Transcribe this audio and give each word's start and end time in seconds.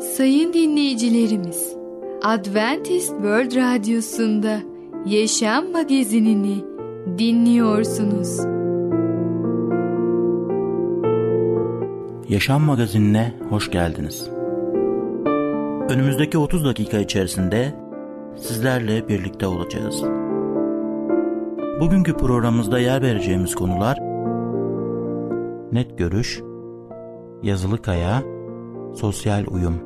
Sayın 0.00 0.52
dinleyicilerimiz, 0.52 1.76
Adventist 2.22 3.08
World 3.08 3.56
Radyosu'nda 3.56 4.58
Yaşam 5.06 5.72
Magazinini 5.72 6.64
dinliyorsunuz. 7.18 8.38
Yaşam 12.28 12.62
Magazinine 12.62 13.34
hoş 13.48 13.70
geldiniz. 13.70 14.30
Önümüzdeki 15.88 16.38
30 16.38 16.64
dakika 16.64 16.98
içerisinde 16.98 17.74
sizlerle 18.36 19.08
birlikte 19.08 19.46
olacağız. 19.46 20.02
Bugünkü 21.80 22.16
programımızda 22.16 22.78
yer 22.78 23.02
vereceğimiz 23.02 23.54
konular 23.54 23.98
net 25.72 25.98
görüş, 25.98 26.42
yazılı 27.42 27.82
kaya, 27.82 28.22
sosyal 28.94 29.44
uyum. 29.50 29.85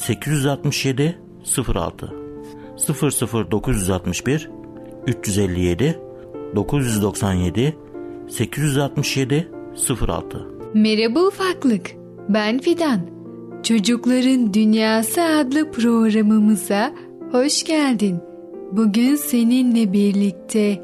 867 0.00 1.18
06 1.74 2.14
00961 3.50 4.50
357 5.06 5.98
997 6.56 7.76
867 8.28 9.48
06 10.00 10.46
Merhaba 10.74 11.20
ufaklık, 11.20 11.90
ben 12.28 12.58
Fidan. 12.58 13.00
Çocukların 13.62 14.54
Dünyası 14.54 15.22
adlı 15.22 15.72
programımıza 15.72 16.92
hoş 17.32 17.64
geldin. 17.64 18.18
Bugün 18.72 19.16
seninle 19.16 19.92
birlikte 19.92 20.82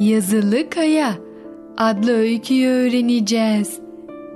Yazılı 0.00 0.70
Kaya 0.70 1.14
adlı 1.76 2.12
öyküyü 2.12 2.68
öğreneceğiz. 2.68 3.78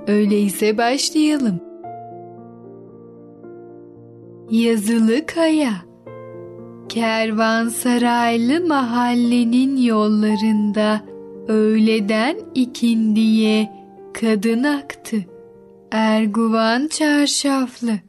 Öyleyse 0.07 0.77
başlayalım. 0.77 1.70
Yazılı 4.51 5.25
Kaya 5.25 5.85
Kervansaraylı 6.89 8.67
mahallenin 8.67 9.77
yollarında 9.77 11.05
öğleden 11.47 12.39
ikindiye 12.55 13.71
kadın 14.13 14.63
aktı. 14.63 15.25
Erguvan 15.91 16.87
çarşaflı, 16.87 17.99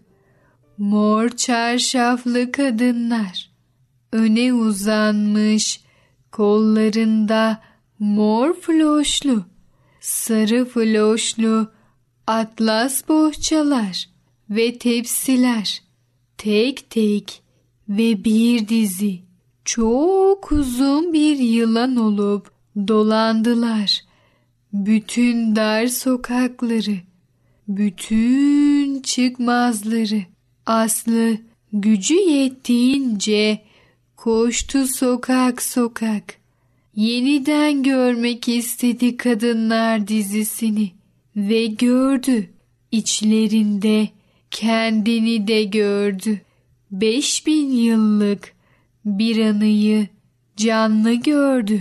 mor 0.78 1.28
çarşaflı 1.28 2.52
kadınlar. 2.52 3.50
Öne 4.12 4.52
uzanmış, 4.52 5.80
kollarında 6.32 7.60
mor 7.98 8.54
floşlu, 8.54 9.44
sarı 10.00 10.64
floşlu, 10.64 11.72
atlas 12.26 13.08
bohçalar 13.08 14.08
ve 14.50 14.78
tepsiler. 14.78 15.91
Tek 16.42 16.90
tek 16.90 17.42
ve 17.88 18.24
bir 18.24 18.68
dizi 18.68 19.18
çok 19.64 20.52
uzun 20.52 21.12
bir 21.12 21.38
yılan 21.38 21.96
olup 21.96 22.50
dolandılar. 22.88 24.00
Bütün 24.72 25.56
dar 25.56 25.86
sokakları, 25.86 26.96
bütün 27.68 29.02
çıkmazları. 29.02 30.22
Aslı 30.66 31.36
gücü 31.72 32.14
yettiğince 32.14 33.62
koştu 34.16 34.86
sokak 34.86 35.62
sokak. 35.62 36.34
Yeniden 36.96 37.82
görmek 37.82 38.48
istedi 38.48 39.16
kadınlar 39.16 40.08
dizisini 40.08 40.90
ve 41.36 41.66
gördü. 41.66 42.50
İçlerinde 42.92 44.08
kendini 44.52 45.46
de 45.46 45.64
gördü. 45.64 46.40
Beş 46.90 47.46
bin 47.46 47.70
yıllık 47.72 48.52
bir 49.04 49.46
anıyı 49.46 50.06
canlı 50.56 51.12
gördü. 51.12 51.80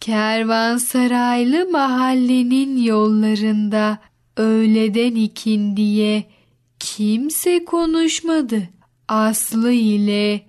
Kervansaraylı 0.00 1.70
mahallenin 1.70 2.82
yollarında 2.82 3.98
öğleden 4.36 5.14
ikindiye 5.14 6.24
kimse 6.78 7.64
konuşmadı. 7.64 8.68
Aslı 9.08 9.72
ile 9.72 10.40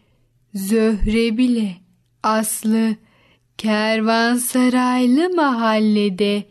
Zöhre 0.53 1.38
bile. 1.38 1.75
Aslı 2.23 2.95
kervansaraylı 3.57 5.35
mahallede 5.35 6.43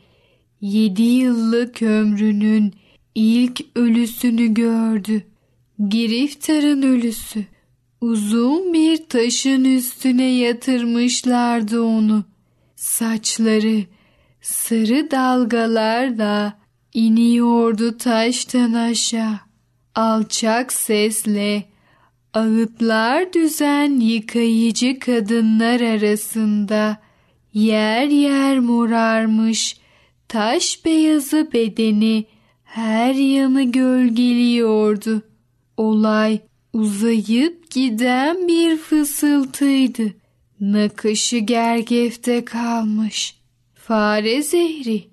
yedi 0.61 1.03
yıllık 1.03 1.83
ömrünün 1.83 2.78
ilk 3.19 3.61
ölüsünü 3.75 4.55
gördü. 4.55 5.23
Giriftar'ın 5.89 6.83
ölüsü. 6.83 7.45
Uzun 8.01 8.73
bir 8.73 8.97
taşın 8.97 9.65
üstüne 9.65 10.31
yatırmışlardı 10.31 11.83
onu. 11.83 12.25
Saçları 12.77 13.85
sarı 14.41 15.11
dalgalarla 15.11 16.59
iniyordu 16.95 17.99
taştan 17.99 18.73
aşağı. 18.73 19.41
Alçak 19.95 20.73
sesle 20.73 21.65
ağıtlar 22.35 23.33
düzen 23.33 24.01
yıkayıcı 24.01 24.99
kadınlar 24.99 25.81
arasında 25.81 26.97
yer 27.55 28.07
yer 28.07 28.59
morarmış 28.59 29.77
taş 30.29 30.85
beyazı 30.85 31.53
bedeni 31.53 32.25
her 32.69 33.15
yanı 33.15 33.63
gölgeliyordu. 33.73 35.23
Olay 35.77 36.41
uzayıp 36.73 37.71
giden 37.71 38.49
bir 38.49 38.77
fısıltıydı. 38.77 40.15
Nakışı 40.61 41.39
gergefte 41.39 42.45
kalmış. 42.45 43.37
Fare 43.75 44.43
zehri. 44.43 45.09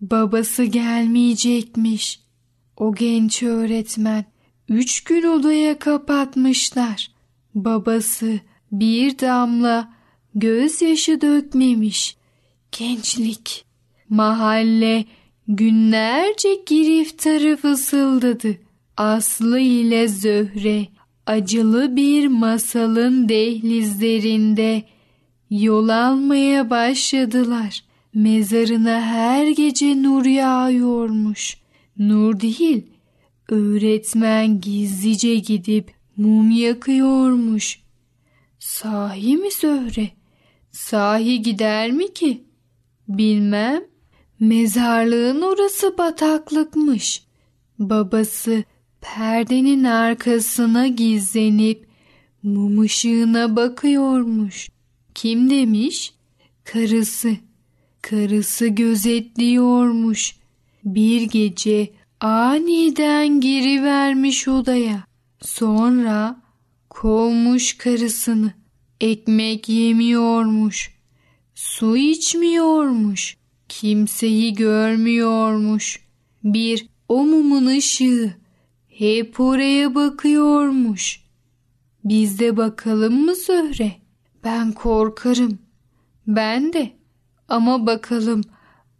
Babası 0.00 0.64
gelmeyecekmiş. 0.64 2.20
O 2.76 2.94
genç 2.94 3.42
öğretmen 3.42 4.24
üç 4.68 5.04
gün 5.04 5.22
odaya 5.22 5.78
kapatmışlar. 5.78 7.10
Babası 7.54 8.40
bir 8.72 9.18
damla 9.18 9.92
gözyaşı 10.34 11.20
dökmemiş. 11.20 12.16
Gençlik. 12.72 13.64
Mahalle 14.08 15.04
günlerce 15.48 16.48
giriftarı 16.66 17.56
fısıldadı. 17.56 18.56
Aslı 18.96 19.60
ile 19.60 20.08
Zöhre 20.08 20.86
acılı 21.26 21.96
bir 21.96 22.26
masalın 22.26 23.28
dehlizlerinde 23.28 24.82
yol 25.50 25.88
almaya 25.88 26.70
başladılar. 26.70 27.84
Mezarına 28.14 29.00
her 29.00 29.46
gece 29.46 30.02
nur 30.02 30.24
yağıyormuş. 30.24 31.56
Nur 31.98 32.40
değil, 32.40 32.86
öğretmen 33.48 34.60
gizlice 34.60 35.34
gidip 35.34 35.92
mum 36.16 36.50
yakıyormuş. 36.50 37.80
Sahi 38.58 39.36
mi 39.36 39.50
Zöhre? 39.50 40.10
Sahi 40.72 41.42
gider 41.42 41.90
mi 41.90 42.14
ki? 42.14 42.44
Bilmem. 43.08 43.95
Mezarlığın 44.40 45.42
orası 45.42 45.98
bataklıkmış. 45.98 47.22
Babası 47.78 48.64
perdenin 49.00 49.84
arkasına 49.84 50.86
gizlenip 50.86 51.86
mum 52.42 52.80
ışığına 52.80 53.56
bakıyormuş. 53.56 54.68
Kim 55.14 55.50
demiş? 55.50 56.14
Karısı. 56.64 57.36
Karısı 58.02 58.66
gözetliyormuş. 58.66 60.36
Bir 60.84 61.22
gece 61.22 61.92
aniden 62.20 63.40
geri 63.40 63.82
vermiş 63.82 64.48
odaya. 64.48 65.04
Sonra 65.42 66.42
kovmuş 66.90 67.78
karısını. 67.78 68.52
ekmek 69.00 69.68
yemiyormuş, 69.68 70.94
su 71.54 71.96
içmiyormuş, 71.96 73.36
kimseyi 73.68 74.54
görmüyormuş. 74.54 76.00
Bir 76.44 76.88
o 77.08 77.24
mumun 77.24 77.66
ışığı 77.66 78.34
hep 78.88 79.40
oraya 79.40 79.94
bakıyormuş. 79.94 81.26
Biz 82.04 82.38
de 82.38 82.56
bakalım 82.56 83.24
mı 83.24 83.34
Zöhre? 83.34 83.92
Ben 84.44 84.72
korkarım. 84.72 85.58
Ben 86.26 86.72
de. 86.72 86.92
Ama 87.48 87.86
bakalım 87.86 88.40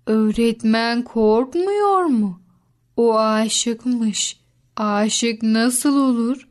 öğretmen 0.06 1.02
korkmuyor 1.02 2.04
mu? 2.04 2.40
O 2.96 3.18
aşıkmış. 3.18 4.40
Aşık 4.76 5.42
nasıl 5.42 5.96
olur? 5.96 6.48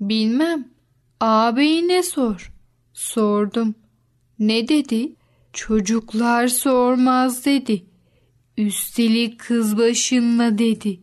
Bilmem. 0.00 0.68
Ağabeyine 1.20 2.02
sor. 2.02 2.52
Sordum. 2.92 3.74
Ne 4.38 4.68
dedi? 4.68 5.12
Çocuklar 5.54 6.48
sormaz 6.48 7.44
dedi. 7.44 7.86
Üstelik 8.58 9.40
kız 9.40 9.78
başınla 9.78 10.58
dedi. 10.58 11.00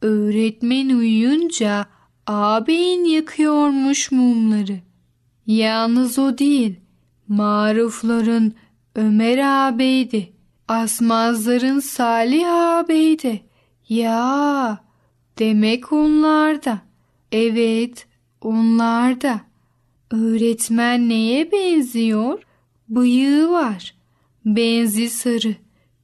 Öğretmen 0.00 0.88
uyuyunca 0.88 1.86
ağabeyin 2.26 3.04
yakıyormuş 3.04 4.12
mumları. 4.12 4.80
Yalnız 5.46 6.18
o 6.18 6.38
değil, 6.38 6.76
marufların 7.28 8.54
Ömer 8.94 9.38
ağabeydi. 9.38 10.32
Asmazların 10.68 11.80
Salih 11.80 12.48
ağabeydi. 12.48 13.42
Ya 13.88 14.78
demek 15.38 15.92
onlarda. 15.92 16.80
Evet 17.32 18.06
onlarda. 18.40 19.40
Öğretmen 20.10 21.08
neye 21.08 21.52
benziyor? 21.52 22.42
Bıyığı 22.94 23.50
var. 23.50 23.94
Benzi 24.44 25.10
sarı. 25.10 25.56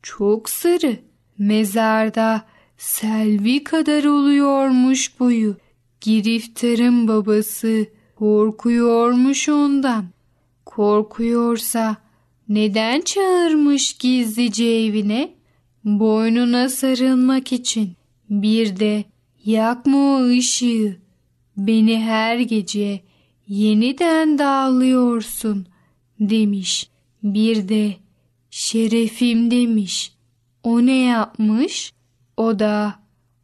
Çok 0.02 0.50
sarı. 0.50 0.96
Mezarda 1.38 2.44
selvi 2.76 3.64
kadar 3.64 4.04
oluyormuş 4.04 5.20
boyu. 5.20 5.56
Giriftarın 6.00 7.08
babası 7.08 7.86
korkuyormuş 8.16 9.48
ondan. 9.48 10.04
Korkuyorsa 10.64 11.96
neden 12.48 13.00
çağırmış 13.00 13.92
gizlice 13.92 14.64
evine? 14.64 15.34
Boynuna 15.84 16.68
sarılmak 16.68 17.52
için. 17.52 17.92
Bir 18.30 18.80
de 18.80 19.04
yakma 19.44 19.98
o 19.98 20.28
ışığı. 20.28 20.96
Beni 21.56 22.00
her 22.00 22.38
gece 22.38 23.00
yeniden 23.48 24.38
dağılıyorsun 24.38 25.66
demiş. 26.20 26.88
Bir 27.22 27.68
de 27.68 27.96
şerefim 28.50 29.50
demiş. 29.50 30.12
O 30.62 30.86
ne 30.86 30.96
yapmış? 30.96 31.92
O 32.36 32.58
da 32.58 32.94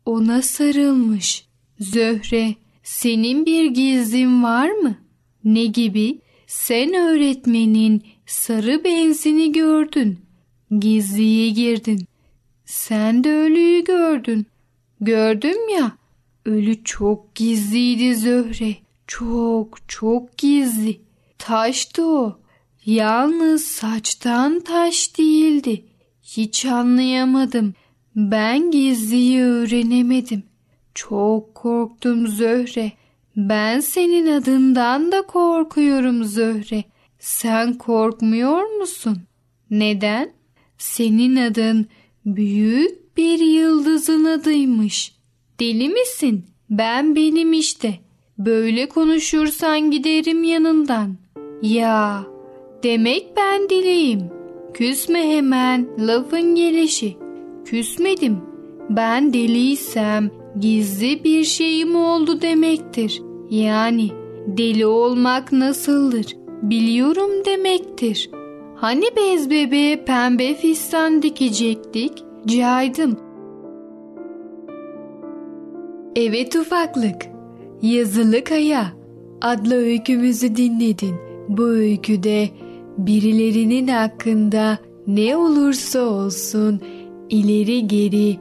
ona 0.07 0.43
sarılmış. 0.43 1.47
Zöhre 1.81 2.55
senin 2.83 3.47
bir 3.47 3.65
gizlin 3.65 4.43
var 4.43 4.71
mı? 4.71 4.97
Ne 5.45 5.65
gibi? 5.65 6.19
Sen 6.47 6.95
öğretmenin 6.95 8.03
sarı 8.27 8.85
benzini 8.85 9.53
gördün. 9.53 10.19
Gizliye 10.79 11.51
girdin. 11.51 12.07
Sen 12.65 13.25
de 13.25 13.33
ölüyü 13.33 13.85
gördün. 13.85 14.47
Gördüm 15.01 15.69
ya. 15.79 15.93
Ölü 16.45 16.85
çok 16.85 17.35
gizliydi 17.35 18.15
Zöhre. 18.15 18.77
Çok 19.07 19.89
çok 19.89 20.39
gizli. 20.39 21.01
Taştı 21.39 22.07
o. 22.07 22.39
Yalnız 22.87 23.65
saçtan 23.65 24.61
taş 24.61 25.19
değildi. 25.19 25.85
Hiç 26.23 26.65
anlayamadım. 26.65 27.75
Ben 28.17 28.71
gizliyi 28.71 29.43
öğrenemedim. 29.43 30.43
Çok 30.95 31.55
korktum 31.55 32.29
Zöhre. 32.29 32.93
Ben 33.37 33.81
senin 33.81 34.27
adından 34.27 35.13
da 35.13 35.23
korkuyorum 35.23 36.25
Zöhre. 36.25 36.85
Sen 37.19 37.79
korkmuyor 37.79 38.63
musun? 38.81 39.19
Neden? 39.71 40.33
Senin 40.79 41.37
adın 41.37 41.87
büyük 42.27 43.17
bir 43.17 43.39
yıldızın 43.39 44.25
adıymış. 44.25 45.15
Deli 45.61 45.89
misin? 45.89 46.45
Ben 46.71 47.17
benim 47.17 47.53
işte. 47.53 47.99
Böyle 48.39 48.89
konuşursan 48.89 49.91
giderim 49.91 50.45
yanından. 50.45 51.17
Ya, 51.63 52.27
demek 52.85 53.37
ben 53.37 53.71
deliyim. 53.71 54.21
Küsme 54.75 55.37
hemen 55.37 55.87
lafın 55.99 56.55
gelişi. 56.55 57.17
Küsmedim. 57.65 58.39
Ben 58.91 59.33
deliysem 59.33 60.31
gizli 60.61 61.25
bir 61.25 61.45
şeyim 61.45 61.97
oldu 61.97 62.43
demektir. 62.43 63.23
Yani 63.51 64.09
deli 64.47 64.87
olmak 64.87 65.53
nasıldır? 65.53 66.27
Biliyorum 66.63 67.31
demektir. 67.45 68.31
Hani 68.77 69.05
bez 69.17 69.51
bebeğe 69.51 70.05
pembe 70.05 70.55
fistan 70.55 71.23
dikecektik? 71.23 72.13
Caydım. 72.47 73.17
Evet 76.17 76.57
ufaklık. 76.57 77.27
Yazılı 77.83 78.45
Kaya 78.45 78.93
adlı 79.43 79.75
öykümüzü 79.75 80.57
dinledin. 80.57 81.15
Bu 81.49 81.67
öyküde 81.67 82.49
birilerinin 82.99 83.89
hakkında 83.89 84.79
ne 85.07 85.37
olursa 85.37 86.01
olsun 86.01 86.81
ileri 87.31 87.89
geri 87.89 88.39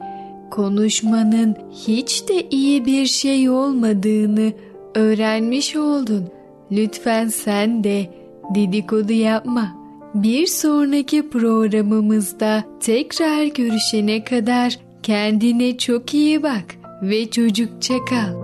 konuşmanın 0.50 1.56
hiç 1.86 2.28
de 2.28 2.46
iyi 2.50 2.86
bir 2.86 3.06
şey 3.06 3.50
olmadığını 3.50 4.52
öğrenmiş 4.94 5.76
oldun. 5.76 6.28
Lütfen 6.72 7.28
sen 7.28 7.84
de 7.84 8.10
dedikodu 8.54 9.12
yapma. 9.12 9.84
Bir 10.14 10.46
sonraki 10.46 11.28
programımızda 11.30 12.64
tekrar 12.80 13.44
görüşene 13.44 14.24
kadar 14.24 14.78
kendine 15.02 15.78
çok 15.78 16.14
iyi 16.14 16.42
bak 16.42 16.64
ve 17.02 17.30
çocukça 17.30 17.94
kal. 18.04 18.43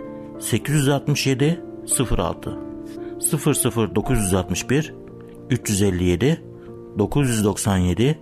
867 0.41 1.59
06 1.85 2.57
00961 3.19 4.93
357 5.49 6.43
997 6.97 8.15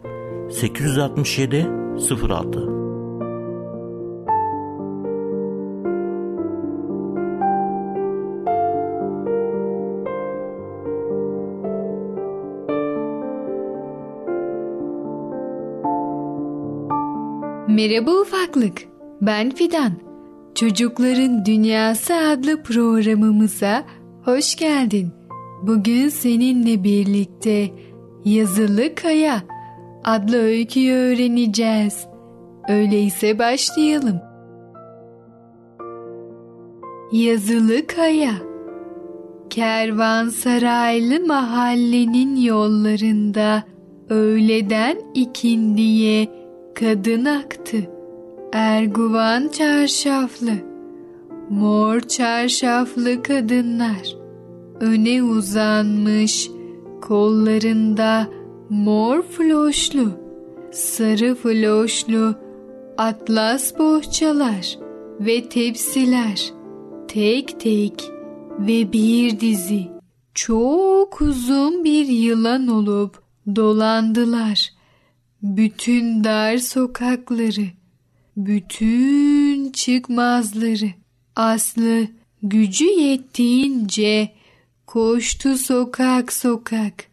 867 0.50 1.68
06 1.98 2.80
Merhaba 17.70 18.12
ufaklık. 18.12 18.84
Ben 19.22 19.50
Fidan. 19.52 20.09
Çocukların 20.56 21.46
Dünyası 21.46 22.16
adlı 22.16 22.64
programımıza 22.64 23.84
hoş 24.24 24.56
geldin. 24.56 25.12
Bugün 25.62 26.10
seninle 26.10 26.84
birlikte 26.84 27.70
Yazılı 28.26 28.96
Kaya 28.96 29.42
adlı 30.04 30.38
öyküyü 30.38 30.94
öğreneceğiz. 30.94 32.08
Öyleyse 32.70 33.40
başlayalım. 33.40 34.20
Yazılı 37.12 37.88
Kaya 37.88 38.34
Kervansaraylı 39.50 41.28
mahallenin 41.28 42.36
yollarında 42.36 43.64
Öğleden 44.10 44.98
ikindiye 45.14 46.28
kadın 46.76 47.26
aktı. 47.26 47.78
Erguvan 48.54 49.48
çarşaflı, 49.48 50.52
mor 51.50 52.00
çarşaflı 52.00 53.24
kadınlar. 53.24 54.16
Öne 54.80 55.24
uzanmış, 55.24 56.50
kollarında 57.02 58.28
mor 58.70 59.22
floşlu, 59.22 60.12
sarı 60.72 61.36
floşlu 61.36 62.36
atlas 62.98 63.80
bohçalar 63.80 64.78
ve 65.20 65.50
tepsiler 65.50 66.54
tek 67.08 67.60
tek 67.60 68.12
ve 68.60 68.94
bir 68.94 69.40
dizi 69.40 69.88
çok 70.34 71.22
uzun 71.22 71.84
bir 71.84 72.06
yılan 72.08 72.68
olup 72.68 73.22
dolandılar. 73.56 74.70
Bütün 75.42 76.24
dar 76.24 76.58
sokakları, 76.58 77.66
bütün 78.46 79.72
çıkmazları. 79.72 80.90
Aslı 81.36 82.08
gücü 82.44 82.86
yettiğince 82.86 84.32
koştu 84.88 85.58
sokak 85.58 86.34
sokak. 86.34 87.06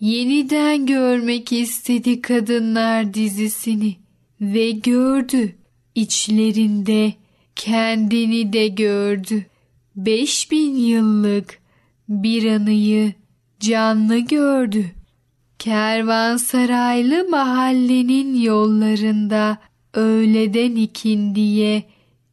Yeniden 0.00 0.86
görmek 0.86 1.52
istedi 1.52 2.20
kadınlar 2.20 3.14
dizisini 3.14 3.96
ve 4.40 4.70
gördü. 4.70 5.54
İçlerinde 5.94 7.12
kendini 7.56 8.52
de 8.52 8.68
gördü. 8.68 9.46
Beş 9.96 10.50
bin 10.50 10.76
yıllık 10.76 11.58
bir 12.08 12.50
anıyı 12.52 13.12
canlı 13.60 14.18
gördü. 14.18 14.84
Kervansaraylı 15.58 17.28
mahallenin 17.28 18.34
yollarında 18.34 19.58
öğleden 19.94 20.76
ikindiye 20.76 21.82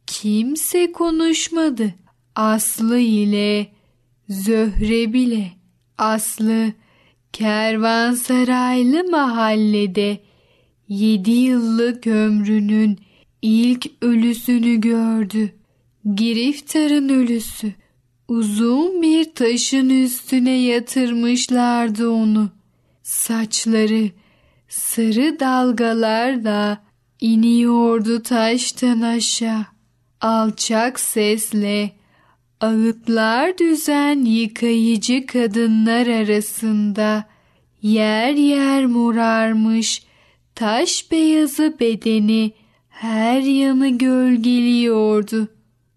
kimse 0.06 0.92
konuşmadı. 0.92 1.94
Aslı 2.34 2.98
ile 2.98 3.66
Zöhre 4.28 5.12
bile. 5.12 5.52
Aslı 5.98 6.72
kervansaraylı 7.32 9.04
mahallede 9.04 10.18
yedi 10.88 11.30
yıllık 11.30 12.06
ömrünün 12.06 12.98
ilk 13.42 13.86
ölüsünü 14.02 14.80
gördü. 14.80 15.52
Giriftar'ın 16.14 17.08
ölüsü. 17.08 17.72
Uzun 18.28 19.02
bir 19.02 19.34
taşın 19.34 19.90
üstüne 20.04 20.60
yatırmışlardı 20.62 22.10
onu. 22.10 22.50
Saçları 23.02 24.10
sarı 24.68 25.40
dalgalarla 25.40 26.91
iniyordu 27.22 28.22
taştan 28.22 29.00
aşağı. 29.00 29.66
Alçak 30.20 31.00
sesle 31.00 31.92
ağıtlar 32.60 33.58
düzen 33.58 34.24
yıkayıcı 34.24 35.26
kadınlar 35.26 36.06
arasında 36.06 37.24
yer 37.82 38.32
yer 38.32 38.86
morarmış 38.86 40.02
taş 40.54 41.10
beyazı 41.10 41.76
bedeni 41.80 42.52
her 42.88 43.40
yanı 43.40 43.98
gölgeliyordu. 43.98 45.48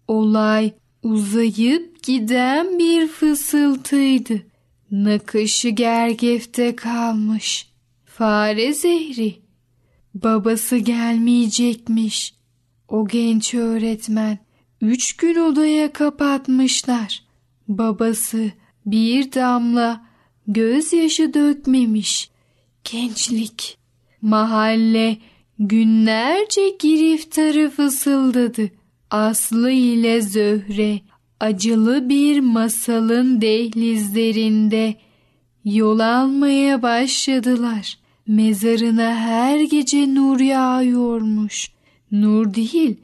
Olay 0.08 0.72
uzayıp 1.02 2.02
giden 2.02 2.78
bir 2.78 3.08
fısıltıydı. 3.08 4.42
Nakışı 4.90 5.68
gergefte 5.68 6.76
kalmış. 6.76 7.68
Fare 8.04 8.72
zehri. 8.72 9.45
Babası 10.22 10.76
gelmeyecekmiş. 10.76 12.34
O 12.88 13.08
genç 13.08 13.54
öğretmen 13.54 14.38
üç 14.80 15.16
gün 15.16 15.36
odaya 15.36 15.92
kapatmışlar. 15.92 17.24
Babası 17.68 18.50
bir 18.86 19.32
damla 19.32 20.06
gözyaşı 20.46 21.34
dökmemiş. 21.34 22.30
Gençlik. 22.92 23.78
Mahalle 24.22 25.18
günlerce 25.58 26.68
giriftarı 26.78 27.70
fısıldadı. 27.70 28.70
Aslı 29.10 29.70
ile 29.70 30.22
Zöhre 30.22 31.00
acılı 31.40 32.08
bir 32.08 32.40
masalın 32.40 33.40
dehlizlerinde 33.40 34.94
yol 35.64 35.98
almaya 35.98 36.82
başladılar. 36.82 38.05
Mezarına 38.26 39.14
her 39.14 39.60
gece 39.60 40.14
nur 40.14 40.40
yağıyormuş. 40.40 41.70
Nur 42.12 42.54
değil, 42.54 42.96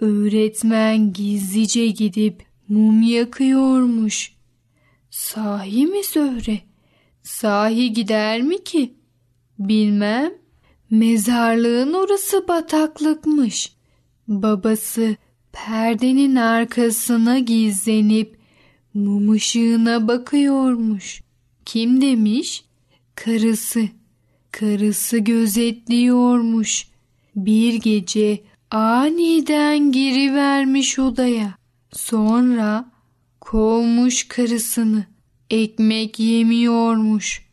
öğretmen 0.00 1.12
gizlice 1.12 1.86
gidip 1.86 2.44
mum 2.68 3.02
yakıyormuş. 3.02 4.34
Sahi 5.10 5.86
mi 5.86 6.04
Zöhre? 6.04 6.60
Sahi 7.22 7.92
gider 7.92 8.42
mi 8.42 8.64
ki? 8.64 8.94
Bilmem. 9.58 10.32
Mezarlığın 10.90 11.92
orası 11.92 12.48
bataklıkmış. 12.48 13.72
Babası 14.28 15.16
perdenin 15.52 16.36
arkasına 16.36 17.38
gizlenip 17.38 18.38
mum 18.94 19.30
ışığına 19.30 20.08
bakıyormuş. 20.08 21.22
Kim 21.64 22.00
demiş? 22.00 22.64
Karısı. 23.14 23.88
Karısı 24.58 25.18
gözetliyormuş. 25.18 26.88
Bir 27.36 27.74
gece 27.74 28.42
aniden 28.70 29.92
girivermiş 29.92 30.98
odaya. 30.98 31.54
Sonra 31.92 32.92
kovmuş 33.40 34.28
karısını. 34.28 35.04
Ekmek 35.50 36.18
yemiyormuş. 36.18 37.46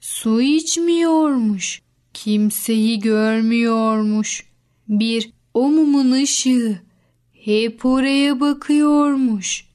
Su 0.00 0.40
içmiyormuş. 0.40 1.82
Kimseyi 2.14 3.00
görmüyormuş. 3.00 4.44
Bir 4.88 5.30
o 5.54 5.68
mumun 5.68 6.12
ışığı 6.12 6.78
hep 7.32 7.86
oraya 7.86 8.40
bakıyormuş. 8.40 9.66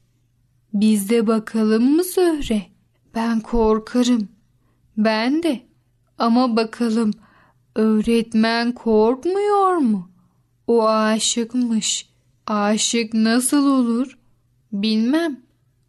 Biz 0.74 1.10
de 1.10 1.28
bakalım 1.28 1.96
mı 1.96 2.04
Zöhre? 2.04 2.62
Ben 3.16 3.40
korkarım. 3.40 4.28
Ben 4.98 5.44
de. 5.44 5.73
Ama 6.18 6.56
bakalım 6.56 7.12
öğretmen 7.76 8.72
korkmuyor 8.72 9.78
mu? 9.78 10.10
O 10.68 10.88
aşıkmış. 10.88 12.10
Aşık 12.48 13.14
nasıl 13.14 13.68
olur? 13.68 14.18
Bilmem. 14.72 15.40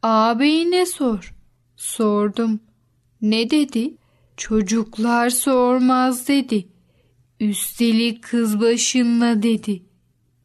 Ağabeyine 0.02 0.86
sor. 0.86 1.34
Sordum. 1.76 2.60
Ne 3.22 3.50
dedi? 3.50 3.94
Çocuklar 4.36 5.30
sormaz 5.30 6.28
dedi. 6.28 6.68
Üstelik 7.40 8.22
kız 8.22 8.60
başınla 8.60 9.42
dedi. 9.42 9.82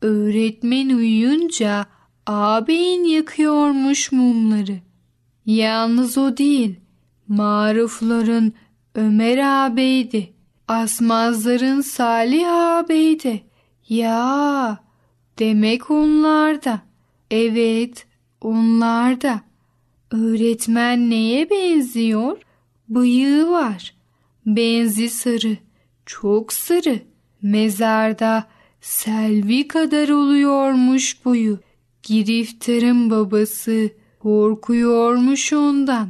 Öğretmen 0.02 0.90
uyuyunca 0.90 1.86
ağabeyin 2.26 3.04
yakıyormuş 3.04 4.12
mumları. 4.12 4.80
Yalnız 5.46 6.18
o 6.18 6.38
değil, 6.38 6.76
marufların 7.28 8.54
Ömer 9.00 9.38
ağabeydi. 9.38 10.34
Asmazların 10.68 11.82
Salih 11.82 12.48
ağabeydi. 12.48 13.44
Ya, 13.90 14.78
demek 15.40 15.92
onlar 15.92 16.64
da. 16.64 16.82
Evet, 17.32 18.08
onlar 18.42 19.22
da. 19.22 19.42
Öğretmen 20.12 21.10
neye 21.10 21.50
benziyor? 21.50 22.38
Bıyığı 22.90 23.50
var. 23.50 23.96
Benzi 24.46 25.10
sarı, 25.10 25.58
çok 26.06 26.54
sarı. 26.54 27.00
Mezarda 27.42 28.48
selvi 28.82 29.68
kadar 29.68 30.10
oluyormuş 30.10 31.26
boyu. 31.26 31.60
Giriftarın 32.04 33.10
babası 33.10 33.90
korkuyormuş 34.20 35.54
ondan. 35.54 36.10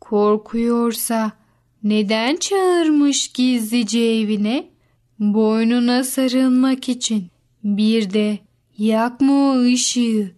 Korkuyorsa 0.00 1.39
neden 1.84 2.36
çağırmış 2.36 3.28
gizlice 3.28 4.00
evine? 4.00 4.70
Boynuna 5.18 6.04
sarılmak 6.04 6.88
için. 6.88 7.26
Bir 7.64 8.12
de 8.12 8.38
yakma 8.78 9.52
o 9.52 9.62
ışığı. 9.62 10.30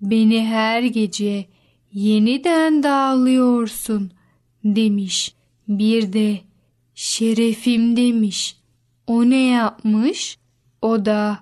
Beni 0.00 0.44
her 0.46 0.82
gece 0.82 1.46
yeniden 1.92 2.82
dağılıyorsun 2.82 4.12
demiş. 4.64 5.34
Bir 5.68 6.12
de 6.12 6.40
şerefim 6.94 7.96
demiş. 7.96 8.56
O 9.06 9.30
ne 9.30 9.46
yapmış? 9.46 10.38
O 10.82 11.04
da 11.04 11.38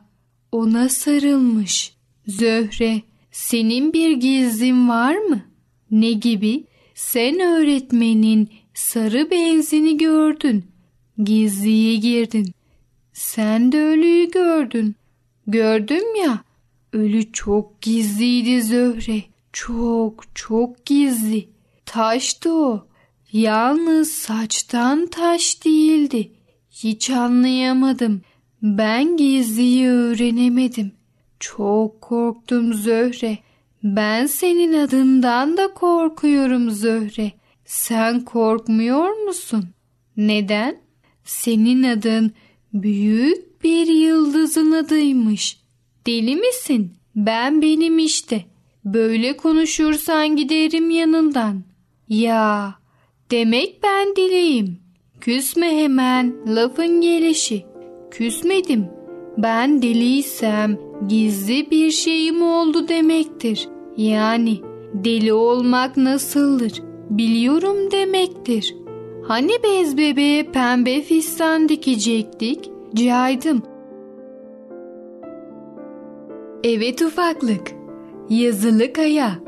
ona 0.52 0.88
sarılmış. 0.88 1.94
Zöhre, 2.26 3.02
senin 3.30 3.92
bir 3.92 4.10
gizlin 4.16 4.88
var 4.88 5.14
mı? 5.14 5.40
Ne 5.90 6.12
gibi? 6.12 6.64
Sen 6.94 7.40
öğretmenin 7.40 8.50
sarı 8.78 9.30
benzini 9.30 9.96
gördün. 9.96 10.64
gizliye 11.24 11.96
girdin. 11.96 12.52
Sen 13.12 13.72
de 13.72 13.82
ölüyü 13.82 14.30
gördün. 14.30 14.96
Gördüm 15.46 16.16
ya. 16.24 16.38
Ölü 16.92 17.32
çok 17.32 17.80
gizliydi 17.80 18.62
Zöhre. 18.62 19.22
Çok 19.52 20.24
çok 20.34 20.84
gizli. 20.86 21.48
Taştı 21.86 22.54
o. 22.54 22.86
Yalnız 23.32 24.10
saçtan 24.10 25.06
taş 25.06 25.64
değildi. 25.64 26.32
Hiç 26.70 27.10
anlayamadım. 27.10 28.22
Ben 28.62 29.16
gizliyi 29.16 29.88
öğrenemedim. 29.88 30.92
Çok 31.40 32.00
korktum 32.00 32.74
Zöhre. 32.74 33.38
Ben 33.82 34.26
senin 34.26 34.72
adından 34.72 35.56
da 35.56 35.74
korkuyorum 35.74 36.70
Zöhre. 36.70 37.32
Sen 37.68 38.24
korkmuyor 38.24 39.26
musun? 39.26 39.64
Neden? 40.16 40.80
Senin 41.24 41.82
adın 41.82 42.32
büyük 42.72 43.64
bir 43.64 43.86
yıldızın 43.86 44.72
adıymış. 44.72 45.58
Deli 46.06 46.36
misin? 46.36 46.92
Ben 47.16 47.62
benim 47.62 47.98
işte. 47.98 48.44
Böyle 48.84 49.36
konuşursan 49.36 50.36
giderim 50.36 50.90
yanından. 50.90 51.62
Ya, 52.08 52.74
demek 53.30 53.82
ben 53.82 54.16
deliyim. 54.16 54.78
Küsme 55.20 55.76
hemen 55.76 56.36
lafın 56.56 57.00
gelişi. 57.00 57.64
Küsmedim. 58.10 58.86
Ben 59.38 59.82
deliysem 59.82 60.78
gizli 61.08 61.70
bir 61.70 61.90
şeyim 61.90 62.42
oldu 62.42 62.88
demektir. 62.88 63.68
Yani 63.96 64.60
deli 64.94 65.32
olmak 65.32 65.96
nasıldır? 65.96 66.87
Biliyorum 67.10 67.90
demektir. 67.90 68.76
Hani 69.22 69.52
bez 69.64 69.96
bebeğe 69.96 70.42
pembe 70.42 71.02
fistan 71.02 71.68
dikecektik? 71.68 72.70
Caydım. 72.94 73.62
Evet 76.64 77.02
ufaklık. 77.02 77.72
Yazılı 78.30 78.92
Kaya 78.92 79.38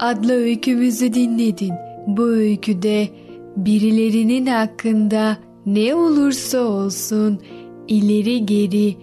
adlı 0.00 0.32
öykümüzü 0.32 1.14
dinledin. 1.14 1.72
Bu 2.06 2.26
öyküde 2.26 3.08
birilerinin 3.56 4.46
hakkında 4.46 5.36
ne 5.66 5.94
olursa 5.94 6.60
olsun 6.60 7.40
ileri 7.88 8.46
geri 8.46 8.96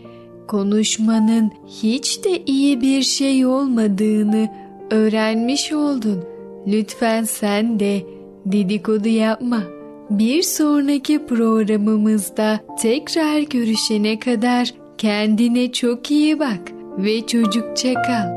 konuşmanın 0.47 1.51
hiç 1.67 2.23
de 2.23 2.43
iyi 2.45 2.81
bir 2.81 3.01
şey 3.01 3.45
olmadığını 3.45 4.49
öğrenmiş 4.91 5.73
oldun. 5.73 6.36
Lütfen 6.67 7.23
sen 7.23 7.79
de 7.79 8.01
dedikodu 8.45 9.07
yapma. 9.07 9.63
Bir 10.09 10.41
sonraki 10.41 11.25
programımızda 11.25 12.59
tekrar 12.81 13.39
görüşene 13.39 14.19
kadar 14.19 14.73
kendine 14.97 15.71
çok 15.71 16.11
iyi 16.11 16.39
bak 16.39 16.61
ve 16.97 17.27
çocukça 17.27 17.93
kal. 17.93 18.36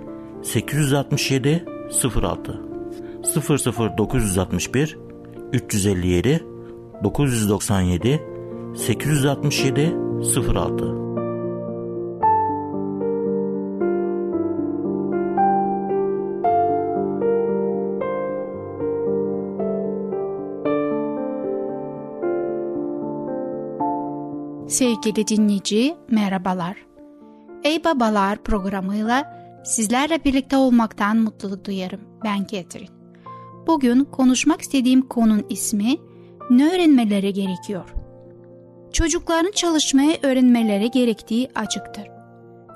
867 0.43 1.65
06 1.91 2.59
00961 3.23 4.97
357 5.51 6.41
997 7.03 8.19
867 8.75 9.93
06 10.21 11.01
Sevgili 24.67 25.27
dinleyici 25.27 25.95
merhabalar. 26.11 26.77
Ey 27.63 27.83
Babalar 27.83 28.37
programıyla 28.43 29.40
Sizlerle 29.63 30.23
birlikte 30.25 30.57
olmaktan 30.57 31.17
mutluluk 31.17 31.65
duyarım. 31.65 31.99
Ben 32.23 32.47
Ketrin. 32.47 32.89
Bugün 33.67 34.03
konuşmak 34.03 34.61
istediğim 34.61 35.01
konunun 35.01 35.45
ismi 35.49 35.97
ne 36.49 36.75
öğrenmeleri 36.75 37.33
gerekiyor? 37.33 37.93
Çocukların 38.93 39.51
çalışmayı 39.51 40.17
öğrenmeleri 40.23 40.91
gerektiği 40.91 41.49
açıktır. 41.55 42.07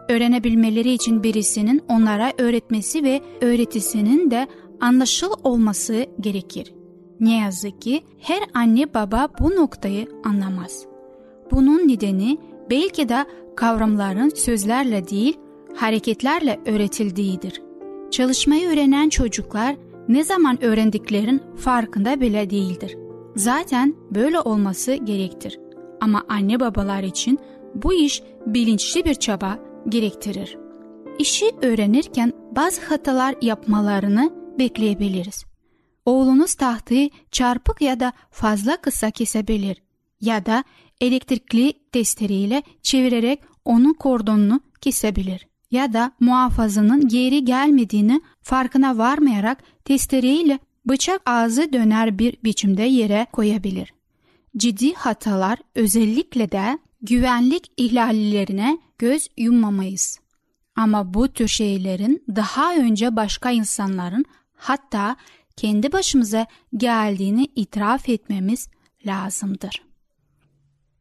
Öğrenebilmeleri 0.10 0.92
için 0.92 1.24
birisinin 1.24 1.82
onlara 1.90 2.32
öğretmesi 2.38 3.04
ve 3.04 3.22
öğretisinin 3.42 4.32
de 4.32 4.48
anlaşıl 4.82 5.32
olması 5.44 6.06
gerekir. 6.20 6.74
Ne 7.20 7.38
yazık 7.38 7.82
ki 7.82 8.04
her 8.20 8.40
anne 8.54 8.94
baba 8.94 9.28
bu 9.40 9.56
noktayı 9.56 10.08
anlamaz. 10.24 10.86
Bunun 11.52 11.88
nedeni 11.88 12.38
belki 12.70 13.10
de 13.10 13.26
kavramların 13.56 14.30
sözlerle 14.30 15.08
değil 15.08 15.38
hareketlerle 15.76 16.60
öğretildiğidir. 16.66 17.62
Çalışmayı 18.12 18.70
öğrenen 18.70 19.10
çocuklar 19.10 19.76
ne 20.08 20.24
zaman 20.24 20.64
öğrendiklerin 20.64 21.42
farkında 21.58 22.22
bile 22.22 22.50
değildir. 22.50 22.98
Zaten 23.36 23.96
böyle 24.12 24.40
olması 24.40 24.94
gerektir. 24.94 25.60
Ama 26.02 26.24
anne 26.30 26.60
babalar 26.60 27.04
için 27.04 27.40
bu 27.76 27.94
iş 27.94 28.24
bilinçli 28.46 29.06
bir 29.06 29.14
çaba 29.14 29.60
gerektirir. 29.90 30.58
İşi 31.20 31.46
öğrenirken 31.62 32.34
bazı 32.56 32.82
hatalar 32.82 33.36
yapmalarını 33.42 34.34
bekleyebiliriz. 34.60 35.46
Oğlunuz 36.06 36.54
tahtayı 36.54 37.10
çarpık 37.32 37.82
ya 37.82 38.00
da 38.00 38.14
fazla 38.32 38.78
kısa 38.78 39.12
kesebilir 39.12 39.84
ya 40.22 40.46
da 40.46 40.64
elektrikli 41.02 41.74
testereyle 41.92 42.64
çevirerek 42.84 43.40
onun 43.66 43.94
kordonunu 43.94 44.62
kesebilir 44.82 45.48
ya 45.72 45.94
da 45.94 46.12
muhafazının 46.20 47.08
geri 47.08 47.46
gelmediğini 47.46 48.22
farkına 48.42 48.98
varmayarak 48.98 49.64
testereyle 49.86 50.60
bıçak 50.86 51.22
ağzı 51.26 51.74
döner 51.74 52.20
bir 52.20 52.38
biçimde 52.44 52.84
yere 52.84 53.28
koyabilir. 53.32 53.94
Ciddi 54.58 54.94
hatalar 54.94 55.60
özellikle 55.76 56.52
de 56.52 56.80
güvenlik 57.02 57.72
ihlallerine 57.78 58.78
göz 58.98 59.28
yummamayız. 59.38 60.20
Ama 60.76 61.14
bu 61.14 61.28
tür 61.28 61.48
şeylerin 61.48 62.24
daha 62.36 62.76
önce 62.76 63.16
başka 63.16 63.52
insanların 63.52 64.26
hatta 64.56 65.16
kendi 65.56 65.92
başımıza 65.92 66.48
geldiğini 66.78 67.48
itiraf 67.56 68.10
etmemiz 68.10 68.70
lazımdır. 69.06 69.86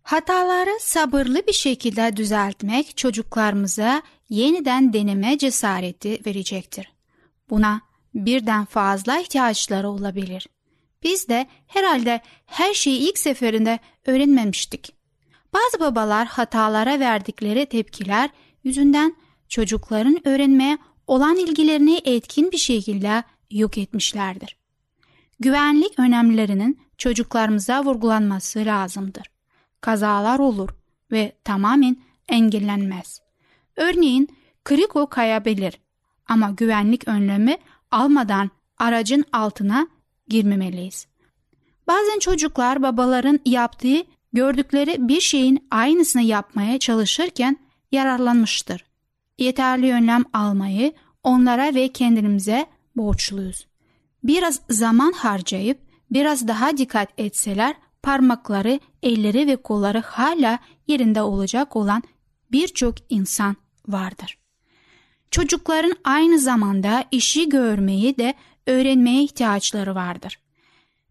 Hataları 0.03 0.79
sabırlı 0.81 1.47
bir 1.47 1.53
şekilde 1.53 2.17
düzeltmek 2.17 2.97
çocuklarımıza 2.97 4.03
yeniden 4.29 4.93
deneme 4.93 5.39
cesareti 5.39 6.21
verecektir. 6.27 6.93
Buna 7.51 7.81
birden 8.15 8.65
fazla 8.65 9.19
ihtiyaçları 9.19 9.89
olabilir. 9.89 10.49
Biz 11.03 11.29
de 11.29 11.47
herhalde 11.67 12.21
her 12.47 12.75
şeyi 12.75 12.99
ilk 13.01 13.19
seferinde 13.19 13.79
öğrenmemiştik. 14.07 14.95
Bazı 15.53 15.81
babalar 15.81 16.27
hatalara 16.27 17.01
verdikleri 17.01 17.67
tepkiler 17.67 18.31
yüzünden 18.65 19.17
çocukların 19.49 20.29
öğrenmeye 20.29 20.79
olan 21.07 21.37
ilgilerini 21.37 22.01
etkin 22.05 22.53
bir 22.53 22.59
şekilde 22.59 23.23
yok 23.51 23.79
etmişlerdir. 23.79 24.57
Güvenlik 25.41 25.99
önemlerinin 25.99 26.81
çocuklarımıza 26.99 27.85
vurgulanması 27.85 28.59
lazımdır 28.59 29.35
kazalar 29.85 30.39
olur 30.39 30.71
ve 31.13 31.33
tamamen 31.45 31.97
engellenmez. 32.29 33.21
Örneğin 33.77 34.29
kriko 34.65 35.07
kayabilir 35.07 35.81
ama 36.29 36.51
güvenlik 36.51 37.09
önlemi 37.09 37.57
almadan 37.91 38.51
aracın 38.79 39.25
altına 39.33 39.89
girmemeliyiz. 40.29 41.07
Bazen 41.87 42.19
çocuklar 42.19 42.83
babaların 42.83 43.41
yaptığı, 43.45 44.03
gördükleri 44.33 45.09
bir 45.09 45.21
şeyin 45.21 45.67
aynısını 45.71 46.23
yapmaya 46.23 46.79
çalışırken 46.79 47.57
yararlanmıştır. 47.93 48.85
Yeterli 49.39 49.93
önlem 49.93 50.25
almayı 50.33 50.93
onlara 51.23 51.75
ve 51.75 51.89
kendimize 51.89 52.67
borçluyuz. 52.97 53.67
Biraz 54.25 54.61
zaman 54.71 55.13
harcayıp 55.13 55.79
biraz 56.11 56.49
daha 56.49 56.77
dikkat 56.77 57.09
etseler 57.19 57.75
parmakları, 58.03 58.81
elleri 59.03 59.47
ve 59.47 59.57
kolları 59.57 60.01
hala 60.01 60.59
yerinde 60.87 61.23
olacak 61.23 61.77
olan 61.77 62.03
birçok 62.53 62.95
insan 63.09 63.57
vardır. 63.89 64.39
Çocukların 65.31 65.95
aynı 66.05 66.39
zamanda 66.39 67.05
işi 67.11 67.49
görmeyi 67.49 68.19
de 68.19 68.35
öğrenmeye 68.67 69.23
ihtiyaçları 69.23 69.95
vardır. 69.95 70.39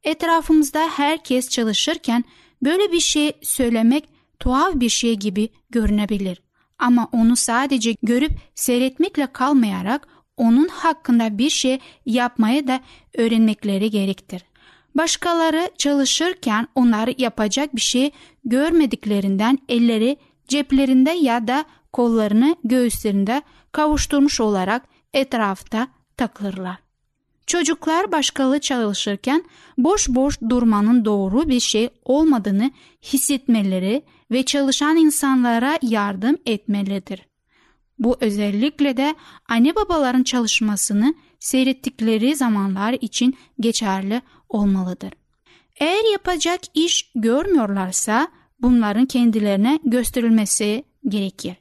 Etrafımızda 0.04 0.90
herkes 0.90 1.50
çalışırken 1.50 2.24
böyle 2.64 2.92
bir 2.92 3.00
şey 3.00 3.34
söylemek 3.42 4.10
tuhaf 4.40 4.76
bir 4.76 4.90
şey 4.90 5.16
gibi 5.16 5.50
görünebilir. 5.70 6.42
Ama 6.80 7.10
onu 7.12 7.36
sadece 7.36 7.96
görüp 8.04 8.32
seyretmekle 8.56 9.28
kalmayarak 9.28 10.08
onun 10.38 10.68
hakkında 10.68 11.38
bir 11.38 11.50
şey 11.50 11.80
yapmaya 12.06 12.68
da 12.68 12.82
öğrenmekleri 13.18 13.90
gerektir. 13.90 14.44
Başkaları 14.96 15.70
çalışırken 15.78 16.68
onlar 16.76 17.10
yapacak 17.18 17.76
bir 17.76 17.82
şey 17.82 18.12
görmediklerinden 18.46 19.60
elleri 19.70 20.18
ceplerinde 20.48 21.12
ya 21.12 21.48
da 21.48 21.66
kollarını 21.94 22.56
göğüslerinde 22.64 23.42
kavuşturmuş 23.72 24.40
olarak 24.40 24.84
etrafta 25.14 25.88
takılırlar. 26.18 26.78
Çocuklar 27.48 28.12
başkaları 28.12 28.60
çalışırken 28.60 29.44
boş 29.78 30.10
boş 30.10 30.42
durmanın 30.50 31.06
doğru 31.06 31.50
bir 31.50 31.60
şey 31.60 31.90
olmadığını 32.06 32.72
hissetmeleri 33.04 34.04
ve 34.32 34.44
çalışan 34.44 34.98
insanlara 34.98 35.80
yardım 35.82 36.38
etmelidir. 36.46 37.22
Bu 38.00 38.18
özellikle 38.22 38.98
de 38.98 39.16
anne 39.50 39.76
babaların 39.76 40.24
çalışmasını 40.24 41.14
seyrettikleri 41.40 42.36
zamanlar 42.36 42.94
için 43.02 43.38
geçerli 43.60 44.22
olmalıdır. 44.50 45.14
Eğer 45.80 46.12
yapacak 46.12 46.62
iş 46.74 47.12
görmüyorlarsa 47.16 48.28
bunların 48.64 49.06
kendilerine 49.06 49.80
gösterilmesi 49.84 50.84
gerekir. 51.08 51.56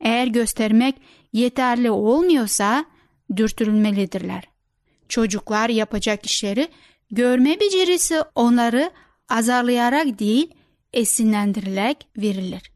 Eğer 0.00 0.26
göstermek 0.26 0.94
yeterli 1.32 1.90
olmuyorsa 1.90 2.84
dürtülmelidirler. 3.36 4.44
Çocuklar 5.08 5.68
yapacak 5.68 6.26
işleri 6.26 6.68
görme 7.10 7.60
becerisi 7.60 8.20
onları 8.34 8.90
azarlayarak 9.28 10.18
değil 10.18 10.54
esinlendirilerek 10.92 12.08
verilir. 12.16 12.72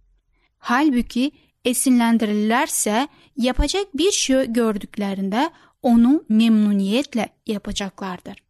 Halbuki 0.59 1.33
esinlendirirlerse 1.65 3.09
yapacak 3.37 3.87
bir 3.95 4.11
şey 4.11 4.53
gördüklerinde 4.53 5.51
onu 5.83 6.25
memnuniyetle 6.29 7.29
yapacaklardır. 7.47 8.44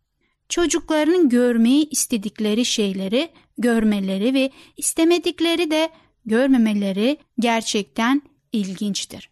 Çocukların 0.49 1.29
görmeyi 1.29 1.89
istedikleri 1.91 2.65
şeyleri 2.65 3.29
görmeleri 3.59 4.35
ve 4.35 4.51
istemedikleri 4.77 5.71
de 5.71 5.91
görmemeleri 6.27 7.17
gerçekten 7.39 8.23
ilginçtir. 8.53 9.31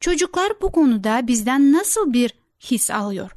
Çocuklar 0.00 0.52
bu 0.62 0.72
konuda 0.72 1.26
bizden 1.26 1.72
nasıl 1.72 2.12
bir 2.12 2.34
his 2.60 2.90
alıyor? 2.90 3.30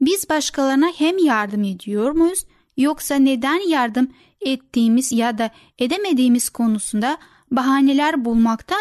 Biz 0.00 0.28
başkalarına 0.28 0.92
hem 0.96 1.18
yardım 1.18 1.64
ediyor 1.64 2.10
muyuz 2.10 2.44
yoksa 2.76 3.14
neden 3.14 3.68
yardım 3.68 4.12
ettiğimiz 4.40 5.12
ya 5.12 5.38
da 5.38 5.50
edemediğimiz 5.78 6.50
konusunda 6.50 7.18
bahaneler 7.50 8.24
bulmakta 8.24 8.76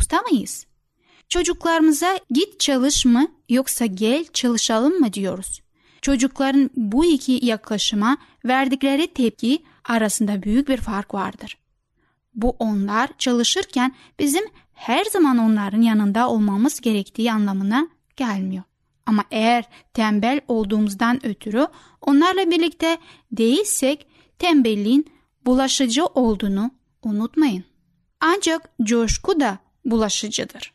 usta 0.00 0.22
mıyız? 0.22 0.66
Çocuklarımıza 1.28 2.18
git 2.30 2.60
çalış 2.60 3.04
mı 3.04 3.28
yoksa 3.48 3.86
gel 3.86 4.24
çalışalım 4.32 5.00
mı 5.00 5.12
diyoruz. 5.12 5.60
Çocukların 6.06 6.70
bu 6.76 7.04
iki 7.04 7.46
yaklaşıma 7.46 8.16
verdikleri 8.44 9.06
tepki 9.06 9.62
arasında 9.84 10.42
büyük 10.42 10.68
bir 10.68 10.76
fark 10.76 11.14
vardır. 11.14 11.58
Bu 12.34 12.56
onlar 12.58 13.10
çalışırken 13.18 13.94
bizim 14.18 14.44
her 14.72 15.04
zaman 15.04 15.38
onların 15.38 15.80
yanında 15.80 16.28
olmamız 16.30 16.80
gerektiği 16.80 17.32
anlamına 17.32 17.88
gelmiyor. 18.16 18.62
Ama 19.06 19.24
eğer 19.30 19.64
tembel 19.94 20.40
olduğumuzdan 20.48 21.26
ötürü 21.26 21.66
onlarla 22.00 22.50
birlikte 22.50 22.98
değilsek 23.32 24.06
tembelliğin 24.38 25.06
bulaşıcı 25.46 26.06
olduğunu 26.06 26.70
unutmayın. 27.02 27.64
Ancak 28.20 28.70
coşku 28.82 29.40
da 29.40 29.58
bulaşıcıdır. 29.84 30.72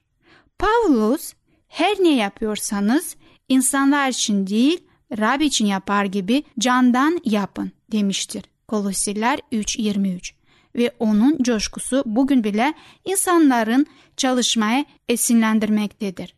Pavlus 0.59 1.33
her 1.67 1.95
ne 1.99 2.15
yapıyorsanız 2.15 3.15
insanlar 3.49 4.09
için 4.09 4.47
değil 4.47 4.90
Rab 5.17 5.41
için 5.41 5.65
yapar 5.65 6.05
gibi 6.05 6.43
candan 6.59 7.21
yapın 7.25 7.71
demiştir. 7.91 8.43
Kolosiler 8.67 9.39
3.23 9.51 10.33
ve 10.75 10.91
onun 10.99 11.37
coşkusu 11.43 12.03
bugün 12.05 12.43
bile 12.43 12.73
insanların 13.05 13.85
çalışmaya 14.17 14.85
esinlendirmektedir. 15.09 16.35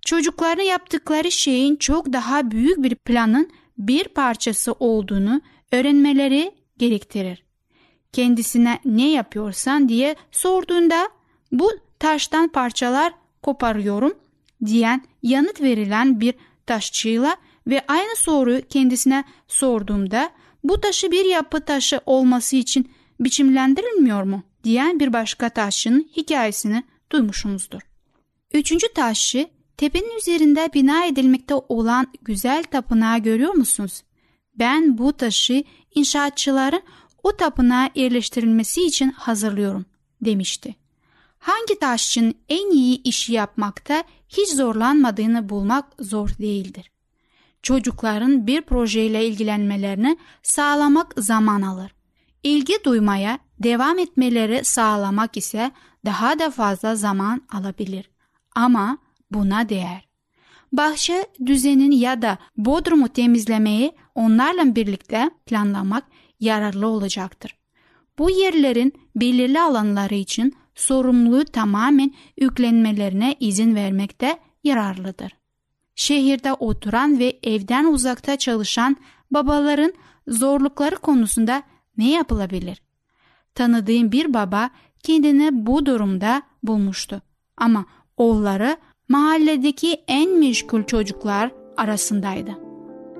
Çocukların 0.00 0.62
yaptıkları 0.62 1.30
şeyin 1.30 1.76
çok 1.76 2.12
daha 2.12 2.50
büyük 2.50 2.82
bir 2.82 2.94
planın 2.94 3.50
bir 3.78 4.04
parçası 4.04 4.72
olduğunu 4.72 5.40
öğrenmeleri 5.72 6.52
gerektirir. 6.78 7.44
Kendisine 8.12 8.78
ne 8.84 9.10
yapıyorsan 9.10 9.88
diye 9.88 10.16
sorduğunda 10.30 11.08
bu 11.52 11.70
taştan 11.98 12.48
parçalar 12.48 13.12
koparıyorum 13.42 14.14
diyen 14.64 15.04
yanıt 15.22 15.60
verilen 15.60 16.20
bir 16.20 16.34
taşçıyla 16.66 17.36
ve 17.66 17.84
aynı 17.88 18.16
soruyu 18.16 18.68
kendisine 18.68 19.24
sorduğumda 19.48 20.30
bu 20.64 20.80
taşı 20.80 21.10
bir 21.10 21.24
yapı 21.24 21.60
taşı 21.60 22.00
olması 22.06 22.56
için 22.56 22.90
biçimlendirilmiyor 23.20 24.22
mu 24.22 24.42
diyen 24.64 25.00
bir 25.00 25.12
başka 25.12 25.48
taşçının 25.48 26.10
hikayesini 26.16 26.84
duymuşumuzdur. 27.12 27.80
Üçüncü 28.52 28.92
taşı 28.92 29.48
tepenin 29.76 30.18
üzerinde 30.18 30.70
bina 30.74 31.06
edilmekte 31.06 31.54
olan 31.54 32.06
güzel 32.22 32.64
tapınağı 32.64 33.18
görüyor 33.18 33.54
musunuz? 33.54 34.02
Ben 34.58 34.98
bu 34.98 35.12
taşı 35.12 35.64
inşaatçıların 35.94 36.82
o 37.22 37.36
tapınağa 37.36 37.90
yerleştirilmesi 37.94 38.82
için 38.82 39.10
hazırlıyorum 39.10 39.86
demişti. 40.20 40.74
Hangi 41.38 41.78
taşçının 41.78 42.34
en 42.48 42.70
iyi 42.70 43.02
işi 43.02 43.32
yapmakta 43.32 44.04
hiç 44.28 44.48
zorlanmadığını 44.48 45.48
bulmak 45.48 45.84
zor 46.00 46.28
değildir. 46.28 46.90
Çocukların 47.64 48.46
bir 48.46 48.60
projeyle 48.62 49.26
ilgilenmelerini 49.26 50.16
sağlamak 50.42 51.14
zaman 51.16 51.62
alır. 51.62 51.94
İlgi 52.42 52.74
duymaya 52.84 53.38
devam 53.58 53.98
etmeleri 53.98 54.64
sağlamak 54.64 55.36
ise 55.36 55.70
daha 56.04 56.38
da 56.38 56.50
fazla 56.50 56.96
zaman 56.96 57.42
alabilir. 57.52 58.10
Ama 58.54 58.98
buna 59.30 59.68
değer. 59.68 60.08
Bahçe 60.72 61.26
düzenin 61.46 61.90
ya 61.90 62.22
da 62.22 62.38
bodrumu 62.56 63.08
temizlemeyi 63.08 63.92
onlarla 64.14 64.74
birlikte 64.74 65.30
planlamak 65.46 66.04
yararlı 66.40 66.86
olacaktır. 66.86 67.56
Bu 68.18 68.30
yerlerin 68.30 68.92
belirli 69.16 69.60
alanları 69.60 70.14
için 70.14 70.56
sorumluluğu 70.74 71.44
tamamen 71.44 72.14
yüklenmelerine 72.36 73.36
izin 73.40 73.74
vermekte 73.74 74.38
yararlıdır. 74.64 75.43
Şehirde 75.94 76.52
oturan 76.52 77.18
ve 77.18 77.38
evden 77.42 77.84
uzakta 77.84 78.36
çalışan 78.36 78.96
babaların 79.30 79.92
zorlukları 80.28 80.96
konusunda 80.96 81.62
ne 81.96 82.10
yapılabilir? 82.10 82.82
Tanıdığım 83.54 84.12
bir 84.12 84.34
baba 84.34 84.70
kendini 85.02 85.66
bu 85.66 85.86
durumda 85.86 86.42
bulmuştu. 86.62 87.22
Ama 87.56 87.84
oğulları 88.16 88.76
mahalledeki 89.08 90.02
en 90.08 90.38
meşgul 90.38 90.82
çocuklar 90.82 91.50
arasındaydı. 91.76 92.50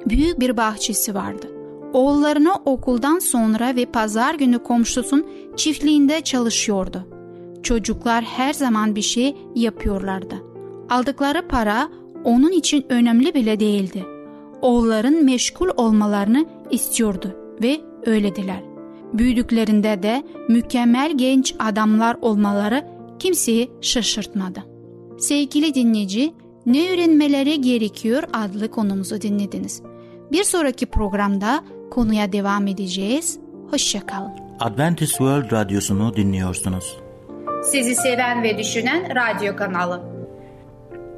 Büyük 0.07 0.41
bir 0.41 0.57
bahçesi 0.57 1.15
vardı. 1.15 1.51
Oğullarını 1.93 2.55
okuldan 2.55 3.19
sonra 3.19 3.77
ve 3.77 3.87
pazar 3.87 4.35
günü 4.35 4.59
komşusun 4.59 5.27
çiftliğinde 5.57 6.21
çalışıyordu. 6.21 7.09
Çocuklar 7.63 8.25
her 8.25 8.53
zaman 8.53 8.97
bir 8.97 9.03
şey 9.03 9.37
yapıyorlardı. 9.55 10.35
Aldıkları 10.91 11.49
para 11.49 11.89
onun 12.25 12.53
için 12.53 12.87
önemli 12.89 13.35
bile 13.35 13.61
değildi. 13.61 14.05
Oğulların 14.63 15.25
meşgul 15.25 15.69
olmalarını 15.77 16.47
istiyordu 16.71 17.37
ve 17.63 17.81
öylediler. 18.07 18.63
Büyüdüklerinde 19.13 20.03
de 20.03 20.23
mükemmel 20.49 21.13
genç 21.17 21.55
adamlar 21.59 22.17
olmaları 22.23 22.87
kimseyi 23.19 23.71
şaşırtmadı. 23.81 24.61
Sevgili 25.19 25.75
dinleyici, 25.75 26.35
ne 26.67 26.93
öğrenmeleri 26.93 27.61
gerekiyor 27.61 28.23
adlı 28.33 28.71
konumuzu 28.71 29.21
dinlediniz. 29.21 29.83
Bir 30.33 30.45
sonraki 30.45 30.87
programda 30.87 31.65
konuya 31.91 32.33
devam 32.33 32.67
edeceğiz. 32.67 33.39
Hoşçakalın. 33.71 34.33
Adventist 34.61 35.11
World 35.11 35.53
Radyosu'nu 35.53 36.17
dinliyorsunuz. 36.17 36.97
Sizi 37.65 37.95
seven 37.95 38.43
ve 38.43 38.59
düşünen 38.59 39.09
radyo 39.17 39.57
kanalı. 39.57 40.14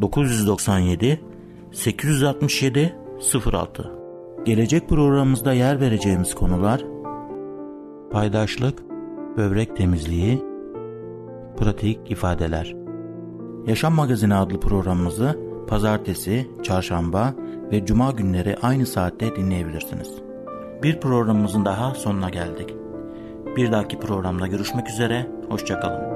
997 0.00 1.20
867 1.72 2.96
06 3.52 3.92
Gelecek 4.44 4.88
programımızda 4.88 5.52
yer 5.52 5.80
vereceğimiz 5.80 6.34
konular 6.34 6.84
paydaşlık, 8.10 8.82
böbrek 9.36 9.76
temizliği, 9.76 10.42
pratik 11.56 12.10
ifadeler. 12.10 12.76
Yaşam 13.66 13.94
Magazini 13.94 14.34
adlı 14.34 14.60
programımızı 14.60 15.38
pazartesi, 15.68 16.50
çarşamba 16.62 17.34
ve 17.72 17.86
cuma 17.86 18.10
günleri 18.10 18.56
aynı 18.62 18.86
saatte 18.86 19.36
dinleyebilirsiniz. 19.36 20.14
Bir 20.82 21.00
programımızın 21.00 21.64
daha 21.64 21.94
sonuna 21.94 22.30
geldik. 22.30 22.74
Bir 23.56 23.72
dahaki 23.72 23.98
programda 23.98 24.46
görüşmek 24.46 24.88
üzere, 24.88 25.26
hoşçakalın. 25.48 26.09